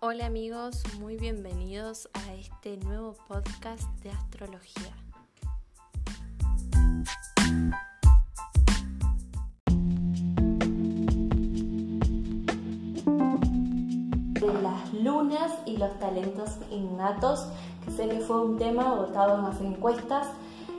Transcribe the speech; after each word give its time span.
Hola 0.00 0.26
amigos, 0.26 0.82
muy 1.00 1.16
bienvenidos 1.16 2.10
a 2.12 2.34
este 2.34 2.76
nuevo 2.76 3.14
podcast 3.26 3.82
de 4.02 4.10
astrología. 4.10 4.92
De 14.34 14.62
las 14.62 14.92
lunas 14.92 15.52
y 15.64 15.78
los 15.78 15.98
talentos 15.98 16.50
innatos, 16.70 17.46
que 17.86 17.90
sé 17.90 18.06
que 18.06 18.20
fue 18.20 18.42
un 18.42 18.58
tema 18.58 18.94
votado 18.96 19.36
en 19.36 19.44
las 19.44 19.60
encuestas 19.62 20.28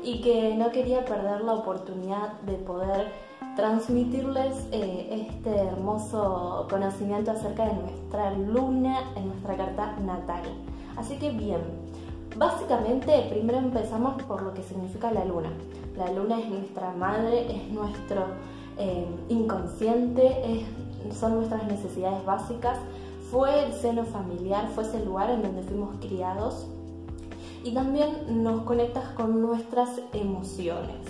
y 0.03 0.21
que 0.21 0.53
no 0.55 0.69
quería 0.69 1.03
perder 1.05 1.41
la 1.41 1.53
oportunidad 1.53 2.33
de 2.41 2.53
poder 2.53 3.11
transmitirles 3.57 4.53
eh, 4.71 5.27
este 5.27 5.49
hermoso 5.49 6.67
conocimiento 6.69 7.31
acerca 7.31 7.65
de 7.65 7.73
nuestra 7.73 8.31
luna 8.31 8.99
en 9.15 9.29
nuestra 9.29 9.57
carta 9.57 9.97
natal. 10.05 10.43
Así 10.95 11.17
que 11.17 11.31
bien, 11.31 11.61
básicamente 12.37 13.25
primero 13.29 13.57
empezamos 13.57 14.21
por 14.23 14.43
lo 14.43 14.53
que 14.53 14.61
significa 14.61 15.11
la 15.11 15.25
luna. 15.25 15.49
La 15.97 16.11
luna 16.11 16.39
es 16.39 16.49
nuestra 16.49 16.91
madre, 16.91 17.51
es 17.51 17.67
nuestro 17.71 18.25
eh, 18.77 19.07
inconsciente, 19.29 20.63
son 21.11 21.37
nuestras 21.37 21.65
necesidades 21.65 22.23
básicas, 22.25 22.77
fue 23.31 23.65
el 23.65 23.73
seno 23.73 24.03
familiar, 24.05 24.67
fue 24.75 24.83
ese 24.83 25.03
lugar 25.03 25.31
en 25.31 25.41
donde 25.41 25.63
fuimos 25.63 25.95
criados 25.99 26.67
y 27.63 27.73
también 27.73 28.43
nos 28.43 28.61
conectas 28.61 29.09
con 29.15 29.41
nuestras 29.41 29.99
emociones. 30.13 31.01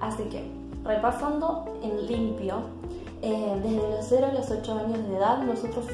Así 0.00 0.22
que 0.24 0.61
Repasando 0.84 1.64
en 1.82 2.06
limpio, 2.06 2.56
eh, 3.22 3.60
desde 3.62 3.76
los 3.76 4.06
0 4.08 4.26
a 4.30 4.34
los 4.34 4.50
8 4.50 4.78
años 4.78 5.08
de 5.08 5.16
edad 5.16 5.42
nosotros 5.44 5.86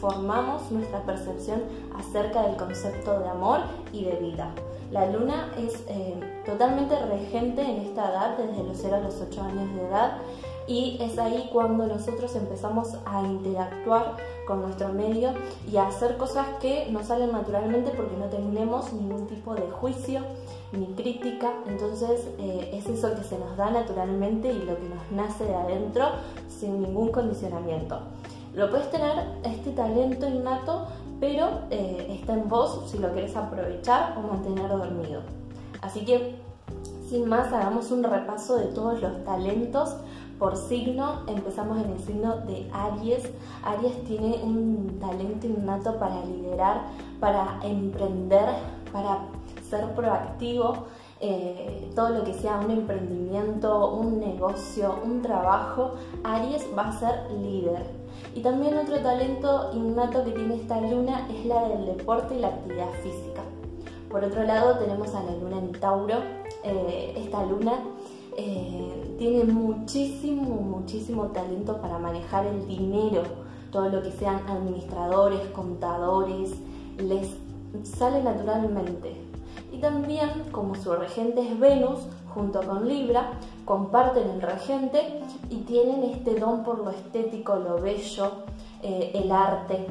formamos 0.00 0.70
nuestra 0.70 1.02
percepción 1.02 1.62
acerca 1.98 2.42
del 2.42 2.56
concepto 2.56 3.18
de 3.20 3.28
amor 3.28 3.60
y 3.92 4.04
de 4.04 4.16
vida. 4.16 4.50
La 4.90 5.06
luna 5.06 5.50
es 5.56 5.82
eh, 5.88 6.42
totalmente 6.44 6.94
regente 7.06 7.62
en 7.62 7.86
esta 7.86 8.10
edad, 8.10 8.36
desde 8.36 8.62
los 8.62 8.76
0 8.76 8.96
a 8.96 9.00
los 9.00 9.18
8 9.18 9.42
años 9.42 9.74
de 9.74 9.86
edad, 9.86 10.18
y 10.66 10.98
es 11.00 11.18
ahí 11.18 11.48
cuando 11.52 11.86
nosotros 11.86 12.34
empezamos 12.36 12.96
a 13.04 13.22
interactuar 13.22 14.16
con 14.46 14.62
nuestro 14.62 14.88
medio 14.90 15.30
y 15.70 15.76
a 15.76 15.88
hacer 15.88 16.16
cosas 16.16 16.46
que 16.60 16.88
nos 16.90 17.06
salen 17.06 17.32
naturalmente 17.32 17.90
porque 17.96 18.16
no 18.16 18.26
tenemos 18.26 18.92
ningún 18.92 19.26
tipo 19.26 19.54
de 19.54 19.70
juicio 19.70 20.20
ni 20.72 20.86
crítica, 20.94 21.52
entonces 21.66 22.28
eh, 22.38 22.70
es 22.72 22.86
eso 22.88 23.14
que 23.14 23.22
se 23.22 23.38
nos 23.38 23.56
da 23.56 23.70
naturalmente 23.70 24.50
y 24.50 24.58
lo 24.60 24.76
que 24.76 24.88
nos 24.88 25.10
nace 25.12 25.44
de 25.44 25.54
adentro 25.54 26.06
sin 26.48 26.80
ningún 26.80 27.12
condicionamiento. 27.12 28.00
Lo 28.54 28.70
puedes 28.70 28.90
tener 28.90 29.12
este 29.44 29.70
talento 29.72 30.28
innato, 30.28 30.86
pero 31.20 31.60
eh, 31.70 32.18
está 32.20 32.34
en 32.34 32.48
vos 32.48 32.90
si 32.90 32.98
lo 32.98 33.12
querés 33.14 33.34
aprovechar 33.36 34.16
o 34.18 34.22
mantener 34.22 34.68
dormido. 34.68 35.22
Así 35.80 36.04
que, 36.04 36.36
sin 37.08 37.28
más, 37.28 37.52
hagamos 37.52 37.90
un 37.90 38.02
repaso 38.02 38.56
de 38.56 38.66
todos 38.66 39.00
los 39.00 39.24
talentos 39.24 39.96
por 40.42 40.56
signo, 40.56 41.20
empezamos 41.28 41.78
en 41.84 41.92
el 41.92 42.00
signo 42.00 42.38
de 42.38 42.68
Aries. 42.72 43.30
Aries 43.62 44.02
tiene 44.02 44.40
un 44.42 44.98
talento 44.98 45.46
innato 45.46 45.96
para 46.00 46.24
liderar, 46.24 46.80
para 47.20 47.60
emprender, 47.62 48.46
para 48.92 49.20
ser 49.70 49.94
proactivo. 49.94 50.86
Eh, 51.20 51.88
todo 51.94 52.08
lo 52.08 52.24
que 52.24 52.34
sea 52.34 52.56
un 52.58 52.72
emprendimiento, 52.72 53.92
un 53.92 54.18
negocio, 54.18 54.96
un 55.04 55.22
trabajo, 55.22 55.92
Aries 56.24 56.66
va 56.76 56.88
a 56.88 56.98
ser 56.98 57.30
líder. 57.40 57.86
Y 58.34 58.40
también 58.40 58.76
otro 58.76 58.98
talento 58.98 59.70
innato 59.74 60.24
que 60.24 60.32
tiene 60.32 60.56
esta 60.56 60.80
luna 60.80 61.28
es 61.30 61.46
la 61.46 61.68
del 61.68 61.86
deporte 61.86 62.34
y 62.34 62.40
la 62.40 62.48
actividad 62.48 62.90
física. 63.04 63.42
Por 64.10 64.24
otro 64.24 64.42
lado 64.42 64.76
tenemos 64.78 65.14
a 65.14 65.22
la 65.22 65.36
luna 65.36 65.58
en 65.58 65.70
Tauro. 65.70 66.16
Eh, 66.64 67.14
esta 67.16 67.46
luna 67.46 67.74
eh, 68.36 68.61
tiene 69.22 69.44
muchísimo, 69.44 70.42
muchísimo 70.42 71.26
talento 71.26 71.80
para 71.80 71.96
manejar 71.96 72.44
el 72.44 72.66
dinero, 72.66 73.22
todo 73.70 73.88
lo 73.88 74.02
que 74.02 74.10
sean 74.10 74.40
administradores, 74.48 75.38
contadores, 75.52 76.50
les 76.98 77.28
sale 77.84 78.20
naturalmente. 78.20 79.14
Y 79.70 79.78
también, 79.78 80.28
como 80.50 80.74
su 80.74 80.92
regente 80.94 81.40
es 81.40 81.56
Venus, 81.56 82.00
junto 82.34 82.62
con 82.62 82.88
Libra, 82.88 83.34
comparten 83.64 84.28
el 84.28 84.42
regente 84.42 85.20
y 85.50 85.58
tienen 85.58 86.02
este 86.02 86.34
don 86.40 86.64
por 86.64 86.80
lo 86.80 86.90
estético, 86.90 87.54
lo 87.54 87.80
bello, 87.80 88.28
eh, 88.82 89.12
el 89.14 89.30
arte. 89.30 89.86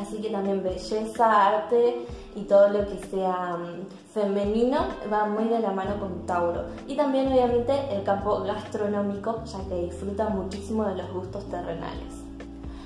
Así 0.00 0.18
que 0.18 0.30
también 0.30 0.62
belleza, 0.62 1.46
arte 1.48 2.06
y 2.36 2.42
todo 2.42 2.68
lo 2.68 2.86
que 2.86 2.98
sea 3.10 3.56
mm, 3.58 4.12
femenino 4.14 4.78
va 5.12 5.26
muy 5.26 5.44
de 5.44 5.58
la 5.58 5.72
mano 5.72 5.98
con 5.98 6.24
Tauro. 6.24 6.66
Y 6.86 6.96
también 6.96 7.32
obviamente 7.32 7.72
el 7.90 8.04
campo 8.04 8.40
gastronómico, 8.42 9.42
ya 9.44 9.58
que 9.68 9.86
disfruta 9.86 10.28
muchísimo 10.28 10.84
de 10.84 10.96
los 10.96 11.12
gustos 11.12 11.44
terrenales. 11.50 12.14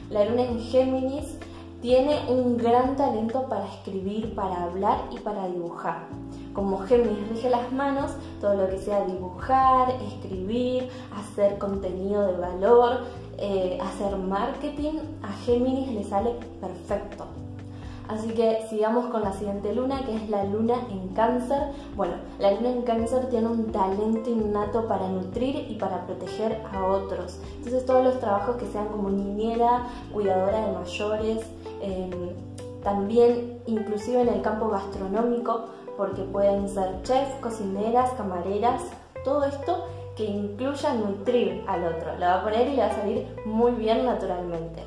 La 0.09 0.25
luna 0.25 0.43
en 0.43 0.61
Géminis 0.61 1.37
tiene 1.83 2.21
un 2.29 2.57
gran 2.57 2.97
talento 2.97 3.49
para 3.49 3.67
escribir, 3.67 4.35
para 4.35 4.63
hablar 4.65 4.99
y 5.11 5.19
para 5.19 5.49
dibujar. 5.49 6.07
Como 6.55 6.79
Géminis 6.79 7.29
rige 7.29 7.51
las 7.51 7.73
manos, 7.73 8.13
todo 8.41 8.55
lo 8.55 8.69
que 8.69 8.79
sea 8.79 9.05
dibujar, 9.05 9.91
escribir, 10.07 10.89
hacer 11.15 11.59
contenido 11.59 12.27
de 12.27 12.39
valor, 12.39 13.01
eh, 13.45 13.77
hacer 13.83 14.17
marketing, 14.17 15.01
a 15.21 15.33
Géminis 15.45 15.89
le 15.89 16.05
sale 16.05 16.31
perfecto. 16.61 17.27
Así 18.07 18.29
que 18.29 18.65
sigamos 18.71 19.07
con 19.07 19.23
la 19.23 19.33
siguiente 19.33 19.75
luna, 19.75 20.05
que 20.07 20.15
es 20.15 20.31
la 20.31 20.45
luna 20.45 20.75
en 20.91 21.09
cáncer. 21.09 21.73
Bueno, 21.97 22.15
la 22.39 22.53
luna 22.53 22.71
en 22.71 22.83
cáncer 22.83 23.29
tiene 23.31 23.49
un 23.49 23.73
talento 23.73 24.31
innato 24.31 24.87
para 24.87 25.09
nutrir 25.09 25.67
y 25.69 25.75
para 25.75 26.07
proteger 26.07 26.63
a 26.73 26.85
otros. 26.87 27.41
Entonces 27.57 27.85
todos 27.85 28.05
los 28.05 28.21
trabajos 28.21 28.57
que 28.57 28.67
sean 28.67 28.87
como 28.87 29.11
niñera, 29.11 29.89
cuidadora 30.13 30.65
de 30.65 30.73
mayores, 30.73 31.45
em, 31.81 32.11
también 32.85 33.59
inclusive 33.67 34.23
en 34.23 34.29
el 34.29 34.43
campo 34.43 34.69
gastronómico, 34.69 35.65
porque 35.97 36.23
pueden 36.23 36.69
ser 36.69 37.03
chefs, 37.03 37.35
cocineras, 37.41 38.11
camareras, 38.13 38.83
todo 39.25 39.45
esto 39.45 39.85
que 40.17 40.25
incluya 40.25 40.95
nutrir 40.95 41.65
al 41.67 41.85
otro. 41.85 42.15
Lo 42.19 42.27
va 42.27 42.35
a 42.35 42.43
poner 42.43 42.69
y 42.69 42.77
le 42.77 42.83
va 42.83 42.87
a 42.87 42.95
salir 42.95 43.27
muy 43.45 43.73
bien 43.73 44.05
naturalmente. 44.05 44.85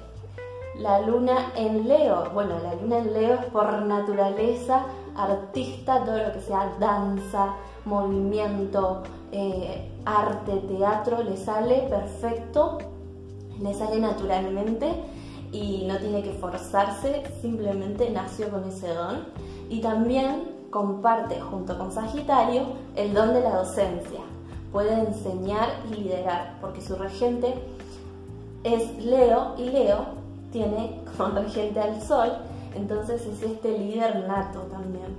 La 0.77 0.99
luna 0.99 1.53
en 1.55 1.87
Leo, 1.87 2.29
bueno, 2.33 2.55
la 2.61 2.75
luna 2.75 2.97
en 2.97 3.13
Leo 3.13 3.35
es 3.35 3.45
por 3.45 3.81
naturaleza 3.83 4.85
artista, 5.15 6.03
todo 6.03 6.17
lo 6.17 6.33
que 6.33 6.41
sea 6.41 6.75
danza, 6.79 7.55
movimiento, 7.85 9.03
eh, 9.31 9.89
arte, 10.05 10.57
teatro, 10.67 11.23
le 11.23 11.37
sale 11.37 11.87
perfecto, 11.89 12.79
le 13.61 13.73
sale 13.73 13.99
naturalmente 13.99 14.91
y 15.51 15.85
no 15.87 15.97
tiene 15.97 16.21
que 16.21 16.33
forzarse, 16.33 17.23
simplemente 17.41 18.09
nació 18.09 18.49
con 18.49 18.65
ese 18.65 18.93
don. 18.93 19.25
Y 19.69 19.79
también 19.79 20.67
comparte 20.69 21.39
junto 21.39 21.77
con 21.77 21.91
Sagitario 21.91 22.63
el 22.95 23.13
don 23.13 23.33
de 23.33 23.41
la 23.41 23.57
docencia. 23.57 24.19
Puede 24.75 24.93
enseñar 24.93 25.69
y 25.89 26.01
liderar, 26.01 26.57
porque 26.59 26.81
su 26.81 26.97
regente 26.97 27.53
es 28.65 29.01
Leo 29.05 29.55
y 29.57 29.69
Leo 29.69 29.99
tiene 30.51 30.99
como 31.17 31.39
regente 31.39 31.79
al 31.79 32.01
Sol, 32.01 32.29
entonces 32.75 33.25
es 33.25 33.41
este 33.41 33.77
líder 33.77 34.27
nato 34.27 34.63
también. 34.63 35.15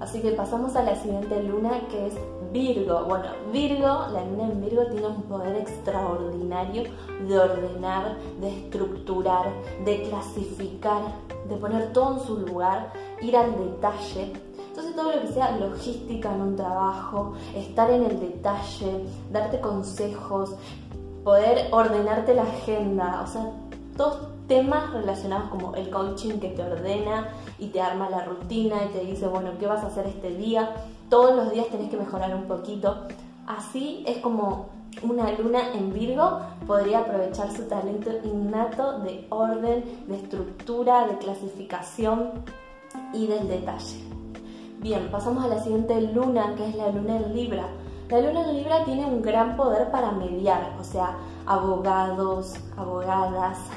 Así 0.00 0.22
que 0.22 0.30
pasamos 0.30 0.76
a 0.76 0.82
la 0.82 0.96
siguiente 0.96 1.42
luna 1.42 1.72
que 1.90 2.06
es 2.06 2.14
Virgo. 2.54 3.04
Bueno, 3.04 3.26
Virgo, 3.52 4.06
la 4.14 4.24
luna 4.24 4.44
en 4.50 4.62
Virgo 4.62 4.86
tiene 4.86 5.08
un 5.08 5.24
poder 5.24 5.56
extraordinario 5.56 6.84
de 7.28 7.38
ordenar, 7.38 8.16
de 8.40 8.48
estructurar, 8.48 9.52
de 9.84 10.04
clasificar, 10.04 11.02
de 11.50 11.56
poner 11.56 11.92
todo 11.92 12.14
en 12.14 12.20
su 12.26 12.38
lugar, 12.38 12.94
ir 13.20 13.36
al 13.36 13.52
detalle. 13.58 14.32
Entonces 14.70 14.94
todo 14.94 15.12
lo 15.12 15.20
que 15.20 15.32
sea 15.32 15.56
logística 15.58 16.32
en 16.32 16.42
un 16.42 16.56
trabajo, 16.56 17.34
estar 17.56 17.90
en 17.90 18.04
el 18.04 18.20
detalle, 18.20 19.04
darte 19.32 19.60
consejos, 19.60 20.54
poder 21.24 21.66
ordenarte 21.72 22.34
la 22.34 22.42
agenda, 22.42 23.22
o 23.22 23.26
sea, 23.26 23.50
todos 23.96 24.28
temas 24.46 24.92
relacionados 24.92 25.50
como 25.50 25.74
el 25.74 25.90
coaching 25.90 26.38
que 26.38 26.50
te 26.50 26.62
ordena 26.62 27.28
y 27.58 27.66
te 27.68 27.80
arma 27.80 28.08
la 28.08 28.24
rutina 28.24 28.76
y 28.84 28.92
te 28.92 29.04
dice, 29.04 29.26
bueno, 29.26 29.50
¿qué 29.58 29.66
vas 29.66 29.82
a 29.82 29.88
hacer 29.88 30.06
este 30.06 30.30
día? 30.30 30.74
Todos 31.08 31.34
los 31.34 31.52
días 31.52 31.66
tenés 31.66 31.90
que 31.90 31.96
mejorar 31.96 32.34
un 32.34 32.44
poquito. 32.44 33.06
Así 33.46 34.04
es 34.06 34.18
como 34.18 34.68
una 35.02 35.32
luna 35.32 35.72
en 35.74 35.92
Virgo 35.92 36.40
podría 36.66 37.00
aprovechar 37.00 37.50
su 37.52 37.64
talento 37.64 38.10
innato 38.24 39.00
de 39.00 39.26
orden, 39.30 39.84
de 40.06 40.16
estructura, 40.16 41.06
de 41.06 41.18
clasificación 41.18 42.30
y 43.12 43.26
del 43.26 43.48
detalle. 43.48 44.09
Bien, 44.82 45.10
pasamos 45.10 45.44
a 45.44 45.48
la 45.48 45.62
siguiente 45.62 46.00
luna, 46.00 46.54
que 46.56 46.66
es 46.66 46.74
la 46.74 46.88
luna 46.88 47.18
en 47.18 47.34
Libra. 47.34 47.66
La 48.08 48.18
luna 48.18 48.48
en 48.48 48.56
Libra 48.56 48.82
tiene 48.86 49.04
un 49.04 49.20
gran 49.20 49.54
poder 49.54 49.90
para 49.90 50.10
mediar, 50.12 50.74
o 50.80 50.84
sea, 50.84 51.18
abogados, 51.46 52.54
abogadas, 52.78 53.58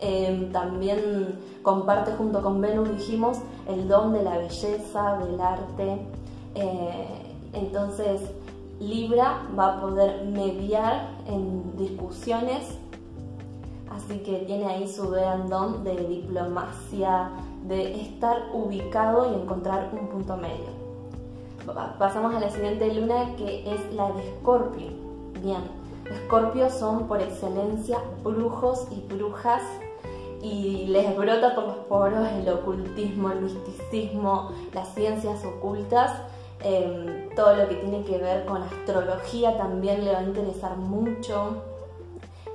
Em, 0.00 0.52
también 0.52 1.38
comparte 1.62 2.12
junto 2.12 2.40
con 2.40 2.60
Venus, 2.60 2.88
dijimos, 2.88 3.38
el 3.68 3.88
don 3.88 4.12
de 4.12 4.22
la 4.22 4.38
belleza, 4.38 5.18
del 5.18 5.40
arte. 5.40 6.06
Eh, 6.54 7.34
entonces, 7.52 8.20
Libra 8.78 9.42
va 9.58 9.76
a 9.76 9.80
poder 9.80 10.24
mediar 10.26 11.08
en 11.26 11.76
discusiones, 11.76 12.78
así 13.90 14.18
que 14.20 14.38
tiene 14.46 14.66
ahí 14.66 14.86
su 14.86 15.10
gran 15.10 15.48
don 15.48 15.82
de 15.82 15.96
diplomacia, 15.96 17.32
de 17.64 18.00
estar 18.00 18.50
ubicado 18.52 19.32
y 19.32 19.42
encontrar 19.42 19.90
un 19.92 20.08
punto 20.08 20.36
medio. 20.36 20.78
Pasamos 21.98 22.34
a 22.34 22.40
la 22.40 22.50
siguiente 22.50 22.92
luna 22.94 23.36
que 23.36 23.70
es 23.72 23.92
la 23.92 24.10
de 24.12 24.26
Escorpio. 24.26 24.88
Bien, 25.42 25.62
Escorpio 26.10 26.70
son 26.70 27.06
por 27.06 27.20
excelencia 27.20 27.98
brujos 28.24 28.86
y 28.90 29.00
brujas 29.12 29.62
y 30.42 30.86
les 30.86 31.16
brota 31.16 31.54
por 31.54 31.64
los 31.64 31.76
poros 31.88 32.26
el 32.28 32.48
ocultismo, 32.48 33.30
el 33.30 33.42
misticismo, 33.42 34.50
las 34.72 34.94
ciencias 34.94 35.44
ocultas. 35.44 36.12
Em, 36.60 37.28
todo 37.36 37.54
lo 37.54 37.68
que 37.68 37.76
tiene 37.76 38.02
que 38.02 38.18
ver 38.18 38.44
con 38.46 38.62
astrología 38.62 39.56
también 39.56 40.04
le 40.04 40.12
va 40.12 40.18
a 40.18 40.22
interesar 40.22 40.76
mucho. 40.76 41.62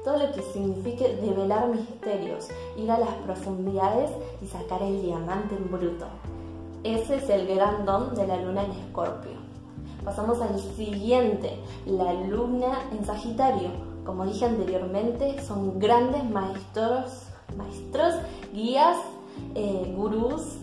Todo 0.03 0.17
lo 0.17 0.31
que 0.33 0.41
signifique 0.41 1.15
develar 1.15 1.69
misterios, 1.69 2.49
ir 2.77 2.91
a 2.91 2.99
las 2.99 3.13
profundidades 3.25 4.11
y 4.41 4.47
sacar 4.47 4.81
el 4.83 5.01
diamante 5.01 5.55
en 5.55 5.71
bruto. 5.71 6.05
Ese 6.83 7.15
es 7.15 7.29
el 7.29 7.47
gran 7.47 7.85
don 7.85 8.13
de 8.15 8.27
la 8.27 8.41
luna 8.41 8.65
en 8.65 8.71
Escorpio. 8.71 9.31
Pasamos 10.03 10.41
al 10.41 10.59
siguiente, 10.59 11.57
la 11.85 12.13
luna 12.13 12.89
en 12.91 13.05
Sagitario. 13.05 13.69
Como 14.05 14.25
dije 14.25 14.45
anteriormente, 14.45 15.41
son 15.41 15.79
grandes 15.79 16.29
maestros 16.29 17.29
maestros, 17.57 18.15
guías, 18.53 18.97
eh, 19.55 19.93
gurús, 19.95 20.57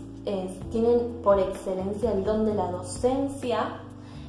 tienen 0.71 1.21
por 1.25 1.41
excelencia 1.41 2.13
el 2.13 2.25
don 2.25 2.45
de 2.45 2.55
la 2.55 2.71
docencia 2.71 3.81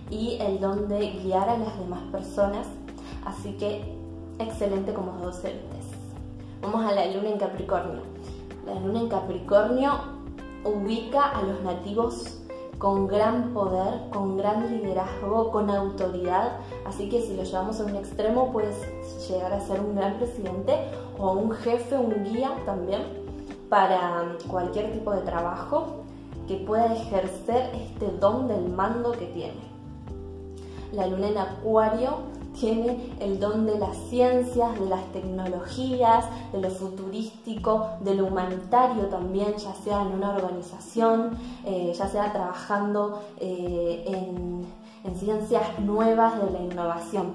y 0.09 0.37
el 0.39 0.59
don 0.59 0.87
de 0.87 1.11
guiar 1.23 1.49
a 1.49 1.57
las 1.57 1.77
demás 1.77 2.01
personas, 2.11 2.65
así 3.25 3.53
que 3.57 4.00
excelente 4.43 4.93
como 4.93 5.13
docentes. 5.23 5.85
Vamos 6.61 6.85
a 6.85 6.93
la 6.93 7.05
luna 7.07 7.29
en 7.29 7.39
Capricornio. 7.39 8.01
La 8.65 8.75
luna 8.75 8.99
en 9.01 9.09
Capricornio 9.09 9.91
ubica 10.63 11.29
a 11.29 11.41
los 11.41 11.61
nativos 11.61 12.37
con 12.77 13.07
gran 13.07 13.53
poder, 13.53 14.09
con 14.11 14.37
gran 14.37 14.71
liderazgo, 14.71 15.51
con 15.51 15.69
autoridad. 15.69 16.57
Así 16.85 17.09
que 17.09 17.21
si 17.21 17.35
lo 17.35 17.43
llevamos 17.43 17.79
a 17.79 17.85
un 17.85 17.95
extremo, 17.95 18.51
puedes 18.51 18.75
llegar 19.29 19.53
a 19.53 19.59
ser 19.59 19.79
un 19.79 19.95
gran 19.95 20.17
presidente 20.17 20.75
o 21.19 21.31
un 21.33 21.51
jefe, 21.51 21.97
un 21.97 22.23
guía 22.23 22.51
también 22.65 23.01
para 23.69 24.35
cualquier 24.47 24.91
tipo 24.91 25.11
de 25.11 25.21
trabajo 25.21 26.03
que 26.47 26.55
pueda 26.57 26.93
ejercer 26.93 27.69
este 27.73 28.07
don 28.19 28.47
del 28.47 28.67
mando 28.69 29.11
que 29.11 29.27
tiene. 29.27 29.61
La 30.91 31.07
luna 31.07 31.29
en 31.29 31.37
Acuario 31.37 32.17
tiene 32.53 33.15
el 33.19 33.39
don 33.39 33.65
de 33.65 33.77
las 33.79 33.95
ciencias, 34.09 34.79
de 34.79 34.85
las 34.87 35.05
tecnologías, 35.11 36.25
de 36.51 36.61
lo 36.61 36.69
futurístico, 36.69 37.87
de 38.01 38.15
lo 38.15 38.27
humanitario 38.27 39.05
también, 39.05 39.55
ya 39.57 39.73
sea 39.73 40.01
en 40.01 40.13
una 40.13 40.35
organización, 40.35 41.37
eh, 41.65 41.93
ya 41.95 42.07
sea 42.07 42.31
trabajando 42.31 43.21
eh, 43.39 44.03
en, 44.07 44.65
en 45.03 45.15
ciencias 45.15 45.79
nuevas 45.79 46.41
de 46.43 46.51
la 46.51 46.59
innovación. 46.59 47.33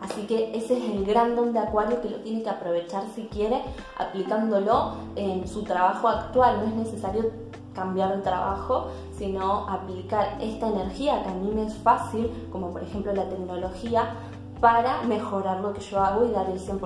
Así 0.00 0.26
que 0.26 0.56
ese 0.56 0.76
es 0.76 0.84
el 0.90 1.06
gran 1.06 1.36
don 1.36 1.52
de 1.52 1.58
Acuario 1.58 2.02
que 2.02 2.10
lo 2.10 2.18
tiene 2.18 2.42
que 2.42 2.50
aprovechar 2.50 3.04
si 3.14 3.22
quiere, 3.24 3.62
aplicándolo 3.98 4.92
en 5.16 5.48
su 5.48 5.62
trabajo 5.62 6.08
actual. 6.08 6.58
No 6.58 6.64
es 6.66 6.74
necesario 6.74 7.30
cambiar 7.74 8.16
de 8.16 8.22
trabajo, 8.22 8.88
sino 9.16 9.68
aplicar 9.68 10.38
esta 10.40 10.68
energía 10.68 11.22
que 11.22 11.28
a 11.28 11.34
mí 11.34 11.50
me 11.54 11.66
es 11.66 11.74
fácil, 11.74 12.30
como 12.50 12.70
por 12.70 12.82
ejemplo 12.82 13.12
la 13.12 13.28
tecnología, 13.28 14.14
para 14.60 15.02
mejorar 15.02 15.60
lo 15.60 15.72
que 15.72 15.80
yo 15.80 16.00
hago 16.00 16.26
y 16.26 16.30
dar 16.30 16.48
el 16.50 16.58
100%. 16.58 16.80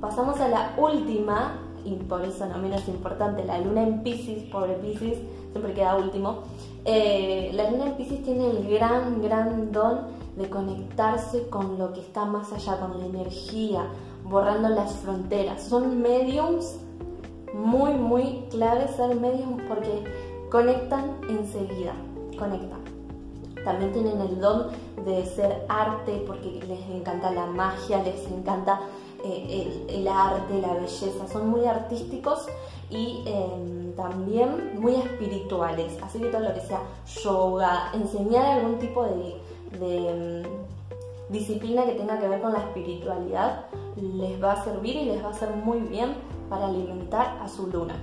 Pasamos 0.00 0.40
a 0.40 0.48
la 0.48 0.74
última, 0.76 1.58
y 1.84 1.94
por 1.94 2.22
eso 2.22 2.46
no 2.46 2.58
menos 2.58 2.86
importante, 2.88 3.44
la 3.44 3.58
luna 3.58 3.82
en 3.82 4.02
Pisces, 4.02 4.42
pobre 4.44 4.74
Pisces, 4.74 5.18
siempre 5.52 5.72
queda 5.72 5.96
último. 5.96 6.40
Eh, 6.84 7.50
la 7.54 7.70
luna 7.70 7.86
en 7.86 7.96
Pisces 7.96 8.22
tiene 8.22 8.50
el 8.50 8.68
gran, 8.68 9.22
gran 9.22 9.72
don 9.72 10.00
de 10.36 10.48
conectarse 10.50 11.48
con 11.48 11.78
lo 11.78 11.92
que 11.92 12.00
está 12.00 12.24
más 12.24 12.52
allá, 12.52 12.78
con 12.80 12.98
la 12.98 13.06
energía, 13.06 13.86
borrando 14.24 14.68
las 14.68 14.92
fronteras. 14.96 15.62
Son 15.62 16.02
mediums 16.02 16.76
muy, 17.54 17.92
muy 17.92 18.44
claves 18.50 18.90
ser 18.96 19.14
mediums 19.14 19.62
porque 19.68 20.04
conectan 20.50 21.18
enseguida, 21.28 21.94
conectan. 22.38 22.83
También 23.64 23.92
tienen 23.92 24.20
el 24.20 24.40
don 24.40 24.68
de 25.04 25.24
ser 25.26 25.64
arte 25.68 26.22
porque 26.26 26.60
les 26.66 26.80
encanta 26.90 27.30
la 27.30 27.46
magia, 27.46 28.02
les 28.02 28.26
encanta 28.26 28.80
eh, 29.24 29.86
el, 29.88 30.06
arte, 30.06 30.60
la 30.60 30.74
belleza. 30.74 31.26
Son 31.32 31.48
muy 31.48 31.64
artísticos 31.64 32.46
y 32.90 33.24
em, 33.26 33.92
también 33.94 34.80
muy 34.80 34.96
espirituales. 34.96 35.96
Así 36.02 36.18
que 36.18 36.26
todo 36.26 36.42
lo 36.42 36.54
que 36.54 36.60
sea 36.60 36.80
yoga, 37.22 37.90
enseñar 37.94 38.58
algún 38.58 38.78
tipo 38.78 39.04
de, 39.04 39.40
em, 39.80 40.42
disciplina 41.30 41.84
que 41.84 41.92
tenga 41.92 42.18
que 42.20 42.28
ver 42.28 42.40
con 42.40 42.52
la 42.52 42.60
espiritualidad 42.60 43.64
les 43.96 44.42
va 44.42 44.52
a 44.52 44.64
servir 44.64 44.96
y 44.96 45.04
les 45.06 45.22
va 45.22 45.28
a 45.28 45.30
hacer 45.30 45.50
muy 45.50 45.78
bien 45.80 46.14
para 46.48 46.66
alimentar 46.66 47.38
a 47.42 47.48
su 47.48 47.66
luna. 47.68 47.94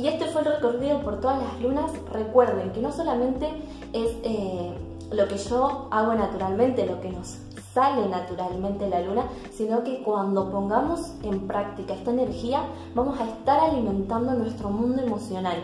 Y 0.00 0.08
este 0.08 0.24
fue 0.26 0.40
el 0.40 0.48
recorrido 0.48 1.02
por 1.02 1.20
todas 1.20 1.42
las 1.42 1.60
lunas. 1.60 1.90
Recuerden 2.10 2.72
que 2.72 2.80
no 2.80 2.90
solamente 2.90 3.48
es 3.92 4.16
eh, 4.22 4.72
lo 5.12 5.28
que 5.28 5.36
yo 5.36 5.88
hago 5.90 6.14
naturalmente, 6.14 6.86
lo 6.86 7.02
que 7.02 7.10
nos 7.10 7.36
sale 7.74 8.08
naturalmente 8.08 8.88
la 8.88 9.02
luna, 9.02 9.24
sino 9.52 9.84
que 9.84 10.02
cuando 10.02 10.50
pongamos 10.50 11.12
en 11.22 11.46
práctica 11.46 11.94
esta 11.94 12.12
energía 12.12 12.62
vamos 12.94 13.20
a 13.20 13.28
estar 13.28 13.60
alimentando 13.60 14.32
nuestro 14.32 14.70
mundo 14.70 15.02
emocional 15.02 15.56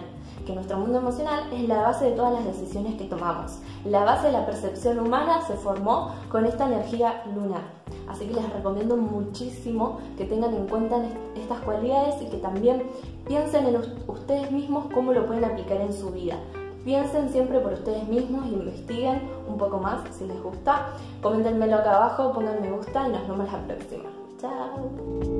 que 0.46 0.54
nuestro 0.54 0.78
mundo 0.78 0.98
emocional 0.98 1.52
es 1.52 1.68
la 1.68 1.82
base 1.82 2.06
de 2.06 2.12
todas 2.12 2.32
las 2.32 2.46
decisiones 2.46 2.94
que 2.94 3.04
tomamos. 3.04 3.58
La 3.84 4.04
base 4.04 4.28
de 4.28 4.32
la 4.32 4.46
percepción 4.46 5.00
humana 5.00 5.42
se 5.46 5.54
formó 5.54 6.12
con 6.30 6.46
esta 6.46 6.66
energía 6.66 7.22
lunar. 7.34 7.62
Así 8.08 8.26
que 8.26 8.34
les 8.34 8.52
recomiendo 8.52 8.96
muchísimo 8.96 9.98
que 10.16 10.24
tengan 10.24 10.54
en 10.54 10.66
cuenta 10.66 11.02
estas 11.34 11.60
cualidades 11.60 12.22
y 12.22 12.26
que 12.26 12.36
también 12.36 12.84
piensen 13.26 13.66
en 13.66 13.80
ustedes 14.06 14.50
mismos 14.52 14.86
cómo 14.94 15.12
lo 15.12 15.26
pueden 15.26 15.44
aplicar 15.44 15.80
en 15.80 15.92
su 15.92 16.10
vida. 16.10 16.36
Piensen 16.84 17.28
siempre 17.30 17.58
por 17.58 17.72
ustedes 17.72 18.06
mismos, 18.06 18.46
investiguen 18.46 19.22
un 19.48 19.58
poco 19.58 19.78
más 19.78 19.98
si 20.16 20.24
les 20.24 20.40
gusta. 20.40 20.90
Coméntenmelo 21.20 21.76
acá 21.76 21.96
abajo, 21.96 22.32
pongan 22.32 22.62
me 22.62 22.70
gusta 22.70 23.08
y 23.08 23.10
nos 23.12 23.26
vemos 23.26 23.52
la 23.52 23.66
próxima. 23.66 24.04
Chao. 24.40 25.35